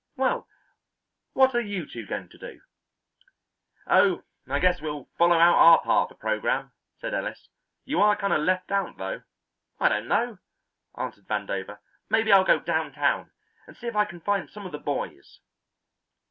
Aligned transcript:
Well, 0.17 0.47
what 1.33 1.53
are 1.53 1.61
you 1.61 1.85
two 1.85 2.07
going 2.07 2.27
to 2.29 2.37
do?" 2.39 2.61
"Oh, 3.85 4.23
I 4.49 4.57
guess 4.57 4.81
we'll 4.81 5.07
follow 5.15 5.35
out 5.37 5.53
our 5.57 5.81
part 5.83 6.09
of 6.09 6.17
the 6.17 6.19
programme," 6.19 6.71
said 6.97 7.13
Ellis. 7.13 7.49
"You 7.85 8.01
are 8.01 8.15
kind 8.15 8.33
of 8.33 8.39
left 8.41 8.71
out, 8.71 8.97
though." 8.97 9.21
"I 9.79 9.89
don't 9.89 10.07
know," 10.07 10.39
answered 10.97 11.27
Vandover. 11.27 11.77
"Maybe 12.09 12.31
I'll 12.33 12.43
go 12.43 12.59
downtown, 12.59 13.29
and 13.67 13.77
see 13.77 13.85
if 13.85 13.95
I 13.95 14.05
can 14.05 14.21
find 14.21 14.49
some 14.49 14.65
of 14.65 14.71
the 14.71 14.79
boys." 14.79 15.39